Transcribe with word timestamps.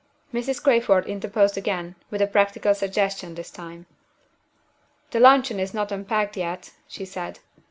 Mrs. 0.33 0.63
Crayford 0.63 1.05
interposed 1.05 1.59
again, 1.59 1.93
with 2.09 2.23
a 2.23 2.25
practical 2.25 2.73
suggestion 2.73 3.35
this 3.35 3.51
time. 3.51 3.85
"The 5.11 5.19
luncheon 5.19 5.59
is 5.59 5.75
not 5.75 5.91
unpacked 5.91 6.35
yet," 6.37 6.71
she 6.87 7.05
said. 7.05 7.37